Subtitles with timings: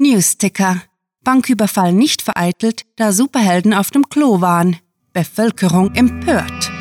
[0.00, 0.82] Newsticker.
[1.24, 4.78] Banküberfall nicht vereitelt, da Superhelden auf dem Klo waren.
[5.12, 6.72] Bevölkerung empört.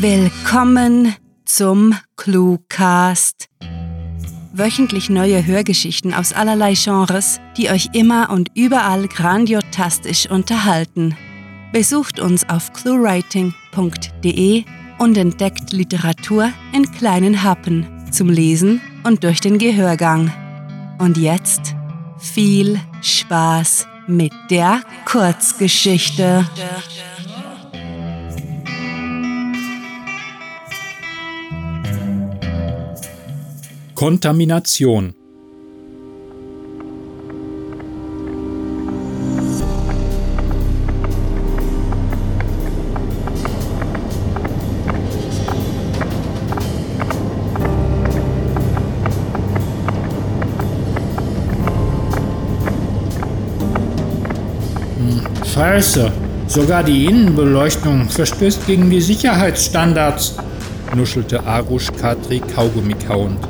[0.00, 1.14] Willkommen
[1.44, 3.46] zum Cluecast.
[4.52, 11.16] Wöchentlich neue Hörgeschichten aus allerlei Genres, die euch immer und überall grandiotastisch unterhalten.
[11.72, 14.64] Besucht uns auf cluewriting.de
[14.98, 20.32] und entdeckt Literatur in kleinen Happen zum Lesen und durch den Gehörgang.
[20.98, 21.74] Und jetzt
[22.18, 26.46] viel Spaß mit der Kurzgeschichte.
[33.94, 35.14] Kontamination
[55.58, 56.12] Scheiße,
[56.46, 60.36] sogar die Innenbeleuchtung verstößt gegen die Sicherheitsstandards,
[60.94, 63.40] nuschelte Arush Katri Kaugummi kauend.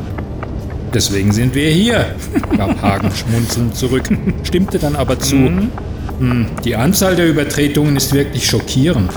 [0.94, 2.06] Deswegen sind wir hier,
[2.56, 4.04] gab Hagen schmunzelnd zurück,
[4.42, 5.34] stimmte dann aber zu.
[5.36, 5.70] Mhm.
[6.18, 9.12] Hm, die Anzahl der Übertretungen ist wirklich schockierend.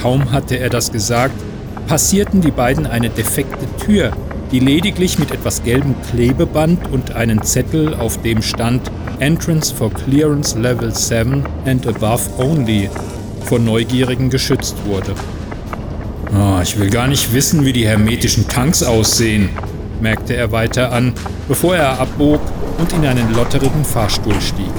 [0.00, 1.34] Kaum hatte er das gesagt,
[1.88, 4.12] passierten die beiden eine defekte Tür,
[4.52, 8.88] die lediglich mit etwas gelbem Klebeband und einen Zettel, auf dem stand
[9.20, 12.90] Entrance for Clearance Level 7 and Above Only,
[13.44, 15.14] von Neugierigen geschützt wurde.
[16.32, 19.50] Oh, ich will gar nicht wissen, wie die hermetischen Tanks aussehen,
[20.00, 21.12] merkte er weiter an,
[21.48, 22.40] bevor er abbog
[22.78, 24.72] und in einen lotterigen Fahrstuhl stieg.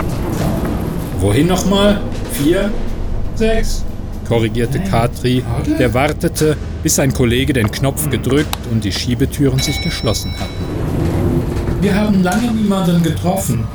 [1.19, 2.01] Wohin nochmal?
[2.33, 2.71] Vier?
[3.35, 3.83] Sechs?
[4.27, 5.43] korrigierte Katri,
[5.79, 11.81] der wartete, bis sein Kollege den Knopf gedrückt und die Schiebetüren sich geschlossen hatten.
[11.81, 13.65] Wir haben lange niemanden getroffen.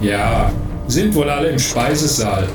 [0.00, 0.52] Ja,
[0.88, 2.46] sind wohl alle im Speisesaal.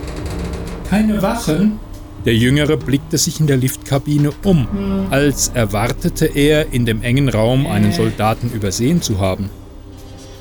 [0.90, 1.80] Keine Wachen?
[2.26, 7.66] Der Jüngere blickte sich in der Liftkabine um, als erwartete er, in dem engen Raum
[7.66, 9.50] einen Soldaten übersehen zu haben.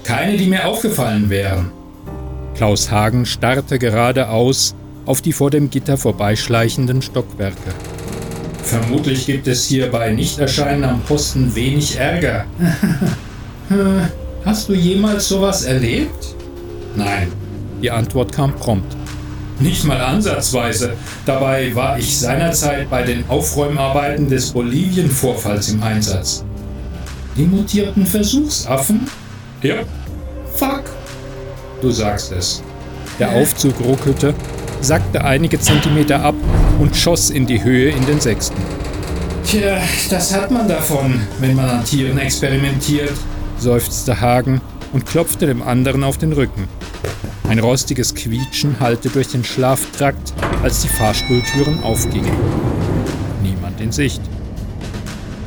[0.05, 1.71] Keine, die mir aufgefallen wären.
[2.55, 4.75] Klaus Hagen starrte geradeaus
[5.07, 7.73] auf die vor dem Gitter vorbeischleichenden Stockwerke.
[8.63, 12.45] Vermutlich gibt es hier bei Nichterscheinen am Posten wenig Ärger.
[14.45, 16.35] Hast du jemals sowas erlebt?
[16.97, 17.33] Nein.
[17.83, 18.97] Die Antwort kam prompt.
[19.59, 20.95] Nicht mal ansatzweise.
[21.27, 26.45] Dabei war ich seinerzeit bei den Aufräumarbeiten des Bolivien-Vorfalls im Einsatz.
[27.37, 29.07] Die mutierten Versuchsaffen?
[29.63, 29.77] Ja.
[30.57, 30.85] Fuck.
[31.83, 32.63] Du sagst es.
[33.19, 34.35] Der Aufzug ruckelte
[34.81, 36.35] sackte einige Zentimeter ab
[36.79, 38.57] und schoss in die Höhe in den sechsten.
[39.45, 39.79] Tja,
[40.09, 43.13] das hat man davon, wenn man an Tieren experimentiert,
[43.59, 44.61] seufzte Hagen
[44.93, 46.69] und klopfte dem anderen auf den Rücken.
[47.49, 52.33] Ein rostiges Quietschen hallte durch den Schlaftrakt, als die Fahrstuhltüren aufgingen.
[53.43, 54.23] Niemand in Sicht.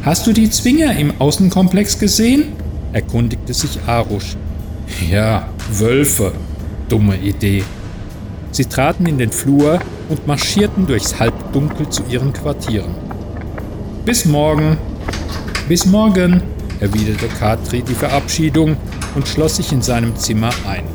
[0.04, 2.54] Hast du die Zwinger im Außenkomplex gesehen?
[2.92, 4.36] erkundigte sich Arusch.
[5.10, 6.34] Ja, Wölfe.
[6.90, 7.64] Dumme Idee.
[8.52, 9.80] Sie traten in den Flur
[10.10, 12.94] und marschierten durchs Halbdunkel zu ihren Quartieren.
[14.06, 14.78] Bis morgen.
[15.70, 16.44] Bis morgen,
[16.82, 18.76] erwiderte Katri die Verabschiedung
[19.16, 20.86] und schloss sich in seinem Zimmer ein.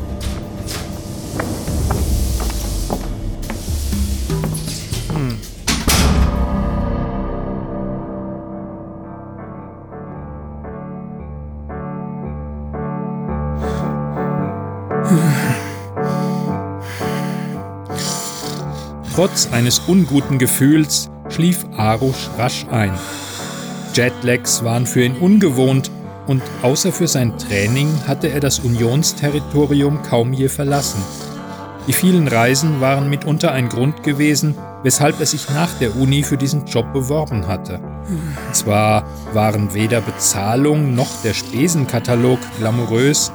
[5.13, 5.39] Hm.
[19.15, 22.93] Trotz eines unguten Gefühls schlief Arush rasch ein.
[23.93, 25.91] Jetlags waren für ihn ungewohnt
[26.29, 31.01] und außer für sein Training hatte er das Unionsterritorium kaum je verlassen.
[31.87, 36.37] Die vielen Reisen waren mitunter ein Grund gewesen, weshalb er sich nach der Uni für
[36.37, 37.79] diesen Job beworben hatte.
[38.51, 43.31] Zwar waren weder Bezahlung noch der Spesenkatalog glamourös,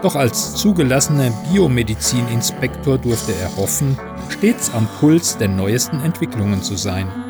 [0.00, 3.98] doch als zugelassener Biomedizininspektor durfte er hoffen,
[4.30, 7.27] stets am Puls der neuesten Entwicklungen zu sein.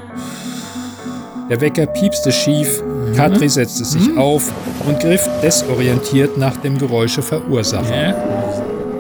[1.49, 2.83] Der Wecker piepste schief,
[3.17, 4.19] Katri setzte sich mhm.
[4.19, 4.53] auf
[4.87, 8.15] und griff desorientiert nach dem Geräuscheverursacher.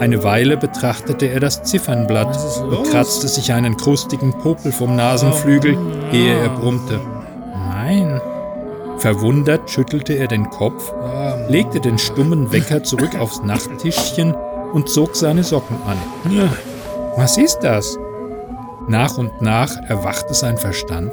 [0.00, 2.38] Eine Weile betrachtete er das Ziffernblatt,
[2.70, 5.76] bekratzte sich einen krustigen Popel vom Nasenflügel,
[6.10, 6.98] ehe er brummte.
[7.52, 8.18] Nein.
[8.96, 10.92] Verwundert schüttelte er den Kopf,
[11.48, 14.34] legte den stummen Wecker zurück aufs Nachttischchen
[14.72, 15.98] und zog seine Socken an.
[17.16, 17.98] Was ist das?
[18.88, 21.12] Nach und nach erwachte sein Verstand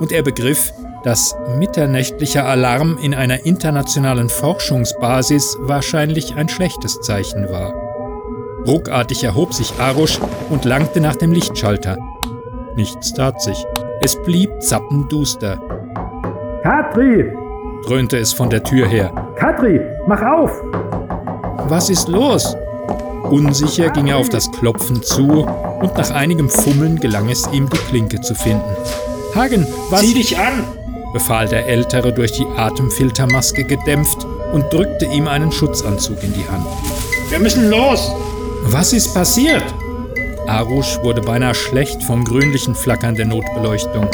[0.00, 0.72] und er begriff,
[1.04, 7.74] dass mitternächtlicher Alarm in einer internationalen Forschungsbasis wahrscheinlich ein schlechtes Zeichen war.
[8.66, 10.18] Ruckartig erhob sich Arusch
[10.50, 11.96] und langte nach dem Lichtschalter.
[12.74, 13.64] Nichts tat sich.
[14.00, 15.60] Es blieb zappenduster.
[16.62, 17.32] Katri!
[17.86, 19.12] dröhnte es von der Tür her.
[19.36, 20.50] Katri, mach auf!
[21.68, 22.56] Was ist los?
[23.30, 25.46] Unsicher ging er auf das Klopfen zu
[25.80, 28.76] und nach einigem Fummeln gelang es ihm, die Klinke zu finden.
[29.36, 30.00] Hagen, was?
[30.00, 30.64] Zieh dich an!
[31.12, 36.66] befahl der Ältere durch die Atemfiltermaske gedämpft und drückte ihm einen Schutzanzug in die Hand.
[37.28, 38.10] Wir müssen los!
[38.64, 39.62] Was ist passiert?
[40.46, 44.08] Arusch wurde beinahe schlecht vom grünlichen Flackern der Notbeleuchtung.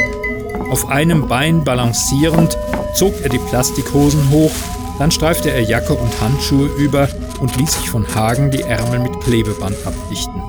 [0.70, 2.58] Auf einem Bein balancierend
[2.94, 4.52] zog er die Plastikhosen hoch,
[4.98, 7.08] dann streifte er Jacke und Handschuhe über
[7.40, 10.42] und ließ sich von Hagen die Ärmel mit Klebeband abdichten.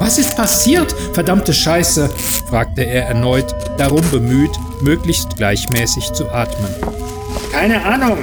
[0.00, 2.08] Was ist passiert, verdammte Scheiße?
[2.48, 4.50] fragte er erneut, darum bemüht,
[4.80, 6.74] möglichst gleichmäßig zu atmen.
[7.52, 8.16] Keine Ahnung.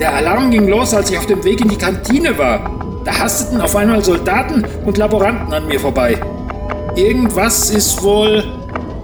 [0.00, 2.68] Der Alarm ging los, als ich auf dem Weg in die Kantine war.
[3.04, 6.20] Da hasteten auf einmal Soldaten und Laboranten an mir vorbei.
[6.96, 8.42] Irgendwas ist wohl.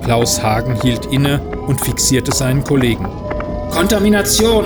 [0.03, 3.09] Klaus Hagen hielt inne und fixierte seinen Kollegen.
[3.71, 4.65] Kontamination.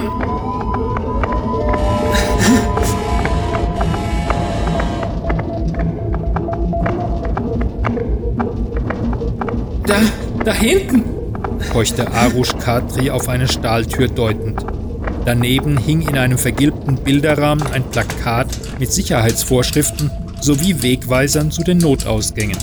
[9.93, 10.01] Da,
[10.45, 11.05] da hinten!
[11.71, 14.65] keuchte Arush Katri auf eine Stahltür deutend.
[15.27, 18.49] Daneben hing in einem vergilbten Bilderrahmen ein Plakat
[18.79, 20.11] mit Sicherheitsvorschriften
[20.41, 22.57] sowie Wegweisern zu den Notausgängen.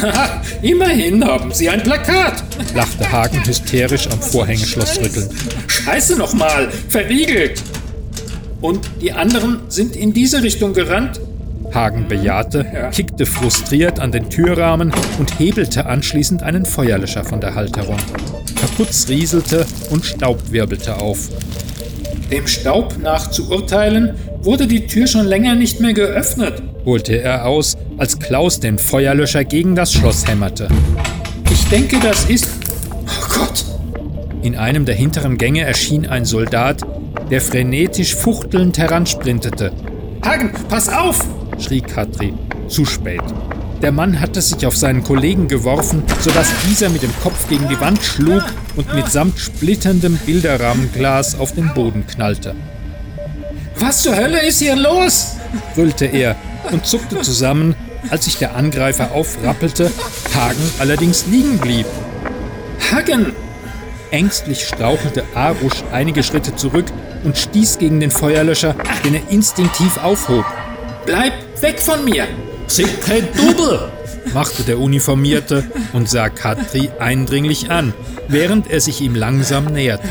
[0.00, 5.32] Haha, immerhin haben Sie ein Plakat, lachte Hagen hysterisch am Vorhängeschloss rüttelnd.
[5.66, 7.60] Scheiße nochmal, verriegelt!
[8.60, 11.20] Und die anderen sind in diese Richtung gerannt?
[11.74, 17.98] Hagen bejahte, kickte frustriert an den Türrahmen und hebelte anschließend einen Feuerlöscher von der Halterung.
[18.56, 21.28] Verputz rieselte und Staub wirbelte auf.
[22.30, 27.46] Dem Staub nach zu urteilen, wurde die Tür schon länger nicht mehr geöffnet, holte er
[27.46, 30.68] aus, als Klaus den Feuerlöscher gegen das Schloss hämmerte.
[31.50, 32.48] Ich denke, das ist.
[32.92, 33.64] Oh Gott!
[34.42, 36.82] In einem der hinteren Gänge erschien ein Soldat,
[37.30, 39.72] der frenetisch fuchtelnd heransprintete.
[40.24, 41.26] Hagen, pass auf!
[41.58, 42.34] Schrie Katri.
[42.68, 43.22] Zu spät.
[43.82, 47.80] Der Mann hatte sich auf seinen Kollegen geworfen, sodass dieser mit dem Kopf gegen die
[47.80, 48.42] Wand schlug
[48.76, 52.54] und mitsamt splitterndem Bilderrahmenglas auf den Boden knallte.
[53.78, 55.36] Was zur Hölle ist hier los?
[55.74, 56.34] brüllte er
[56.72, 57.76] und zuckte zusammen,
[58.10, 59.90] als sich der Angreifer aufrappelte,
[60.34, 61.86] Hagen allerdings liegen blieb.
[62.92, 63.32] Hagen!
[64.10, 66.86] Ängstlich strauchelte Arusch einige Schritte zurück
[67.24, 68.74] und stieß gegen den Feuerlöscher,
[69.04, 70.46] den er instinktiv aufhob.
[71.04, 71.32] Bleib
[71.62, 72.26] weg von mir!
[72.66, 73.90] Sind kein Double!
[74.34, 77.94] machte der Uniformierte und sah Katri eindringlich an,
[78.28, 80.08] während er sich ihm langsam näherte.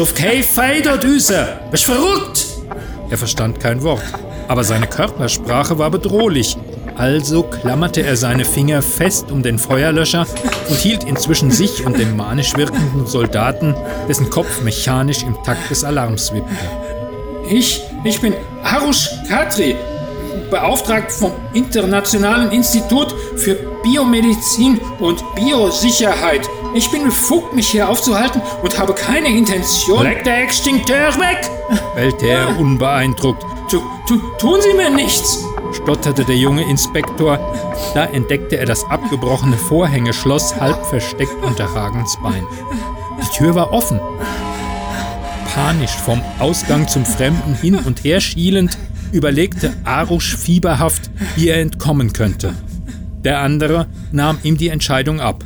[0.00, 1.32] Auf keinen Fall dort raus!
[1.70, 2.46] Bist verrückt!
[3.10, 4.02] Er verstand kein Wort,
[4.48, 6.56] aber seine Körpersprache war bedrohlich.
[6.96, 10.26] Also klammerte er seine Finger fest um den Feuerlöscher
[10.68, 13.74] und hielt inzwischen sich und den manisch wirkenden Soldaten,
[14.08, 16.54] dessen Kopf mechanisch im Takt des Alarms wippte.
[17.50, 19.76] Ich, ich bin Arush Katri,
[20.50, 26.48] beauftragt vom Internationalen Institut für Biomedizin und Biosicherheit.
[26.74, 30.02] Ich bin befugt, mich hier aufzuhalten und habe keine Intention.
[30.02, 31.50] Leg der Extinkteur weg!
[31.94, 33.44] bellte er unbeeindruckt.
[33.70, 35.44] Tu, tu, tun Sie mir nichts!
[35.74, 37.38] stotterte der junge Inspektor.
[37.94, 42.46] Da entdeckte er das abgebrochene Vorhängeschloss halb versteckt unter Hagens Bein.
[43.20, 44.00] Die Tür war offen.
[45.54, 48.76] Panisch vom Ausgang zum Fremden hin und her schielend,
[49.14, 52.52] überlegte Arusch fieberhaft, wie er entkommen könnte.
[53.24, 55.44] Der andere nahm ihm die Entscheidung ab.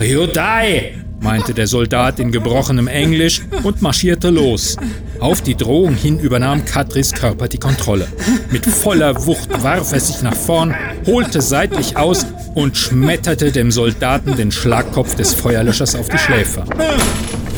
[0.00, 0.92] You die!
[1.18, 4.76] meinte der Soldat in gebrochenem Englisch und marschierte los.
[5.18, 8.06] Auf die Drohung hin übernahm Katris Körper die Kontrolle.
[8.50, 10.74] Mit voller Wucht warf er sich nach vorn,
[11.06, 16.64] holte seitlich aus und schmetterte dem Soldaten den Schlagkopf des Feuerlöschers auf die Schläfer.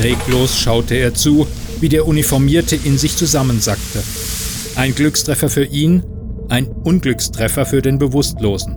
[0.03, 1.49] Reglos schaute er zu,
[1.81, 4.03] wie der Uniformierte in sich zusammensackte.
[4.79, 6.05] Ein Glückstreffer für ihn,
[6.49, 8.77] ein Unglückstreffer für den Bewusstlosen.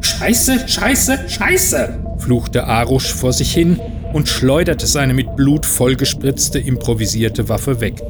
[0.00, 2.04] Scheiße, scheiße, scheiße!
[2.18, 3.80] fluchte Arusch vor sich hin
[4.12, 8.00] und schleuderte seine mit Blut vollgespritzte improvisierte Waffe weg.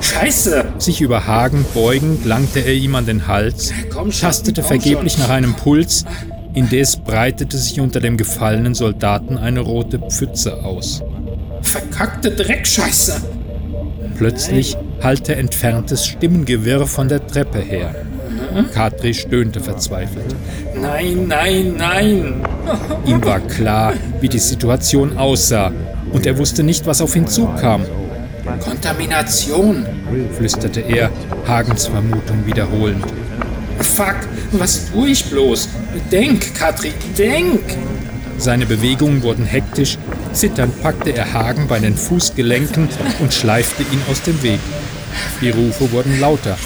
[0.00, 0.74] Scheiße!
[0.78, 5.22] Sich über Hagen beugend langte er ihm an den Hals, schon, tastete vergeblich schon.
[5.22, 6.04] nach einem Puls,
[6.54, 11.02] indes breitete sich unter dem gefallenen Soldaten eine rote Pfütze aus.
[11.62, 13.20] Verkackte Dreckscheiße!
[14.16, 17.94] Plötzlich hallte entferntes Stimmengewirr von der Treppe her.
[18.72, 20.34] Katri stöhnte verzweifelt.
[20.80, 22.34] Nein, nein, nein!
[23.06, 25.72] Ihm war klar, wie die Situation aussah.
[26.12, 27.82] und er wusste nicht, was auf ihn zukam.
[28.60, 29.84] Kontamination,
[30.36, 31.10] flüsterte er,
[31.46, 33.04] Hagens Vermutung wiederholend.
[33.80, 34.16] Fuck,
[34.52, 35.68] was tue ich bloß?
[36.12, 37.62] Denk, Katri, denk!
[38.38, 39.98] Seine Bewegungen wurden hektisch,
[40.34, 42.88] zitternd packte er Hagen bei den Fußgelenken
[43.20, 44.60] und schleifte ihn aus dem Weg.
[45.40, 46.56] Die Rufe wurden lauter.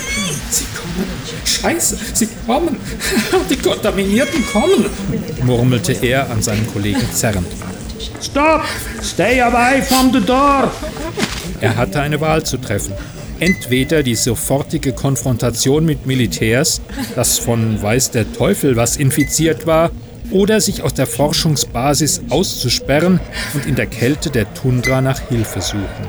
[0.51, 1.07] Sie kommen!
[1.45, 2.77] Scheiße, sie kommen!
[3.51, 4.87] Die Kontaminierten kommen!
[5.45, 7.49] murmelte er an seinen Kollegen zerrend.
[8.23, 8.63] Stop!
[9.03, 10.71] Stay away from the door!
[11.61, 12.95] Er hatte eine Wahl zu treffen.
[13.41, 16.81] Entweder die sofortige Konfrontation mit Militärs,
[17.15, 19.91] das von weiß der Teufel was infiziert war,
[20.31, 23.21] oder sich aus der Forschungsbasis auszusperren
[23.55, 26.09] und in der Kälte der Tundra nach Hilfe suchen.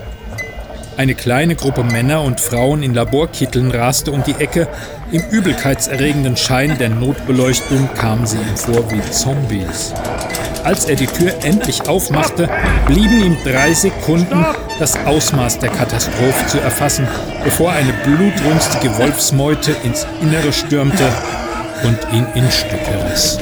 [0.98, 4.68] Eine kleine Gruppe Männer und Frauen in Laborkitteln raste um die Ecke.
[5.14, 9.94] Im übelkeitserregenden Schein der Notbeleuchtung kamen sie ihm vor wie Zombies.
[10.66, 12.50] Als er die Tür endlich aufmachte,
[12.86, 14.46] blieben ihm drei Sekunden,
[14.78, 17.08] das Ausmaß der Katastrophe zu erfassen,
[17.46, 21.06] bevor eine blutrünstige Wolfsmeute ins Innere stürmte
[21.84, 23.38] und ihn in Stücke riss.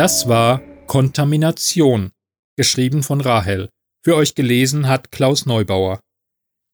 [0.00, 2.10] Das war Kontamination,
[2.56, 3.68] geschrieben von Rahel.
[4.02, 6.00] Für euch gelesen hat Klaus Neubauer.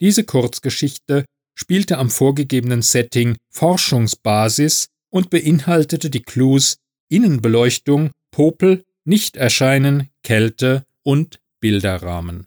[0.00, 1.24] Diese Kurzgeschichte
[1.58, 6.76] spielte am vorgegebenen Setting Forschungsbasis und beinhaltete die Clues
[7.10, 12.46] Innenbeleuchtung, Popel, Nichterscheinen, Kälte und Bilderrahmen.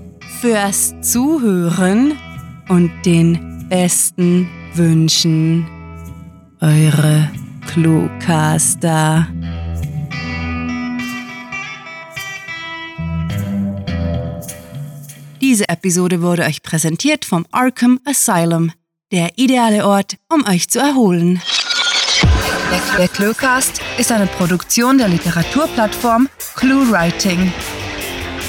[0.41, 2.17] fürs Zuhören
[2.67, 5.67] und den besten Wünschen.
[6.59, 7.31] Eure
[7.67, 9.27] Cluecaster.
[15.39, 18.71] Diese Episode wurde euch präsentiert vom Arkham Asylum,
[19.11, 21.39] der ideale Ort, um euch zu erholen.
[22.97, 27.53] Der Cluecast ist eine Produktion der Literaturplattform ClueWriting.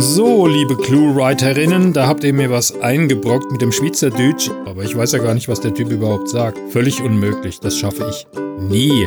[0.00, 5.12] So, liebe Clue-Writerinnen, da habt ihr mir was eingebrockt mit dem Schweizerdeutsch, aber ich weiß
[5.12, 6.58] ja gar nicht, was der Typ überhaupt sagt.
[6.70, 8.26] Völlig unmöglich, das schaffe ich
[8.58, 9.06] nie.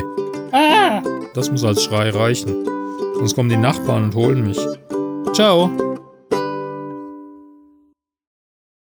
[1.34, 2.64] Das muss als Schrei reichen.
[3.16, 4.58] Sonst kommen die Nachbarn und holen mich.
[5.32, 5.93] Ciao.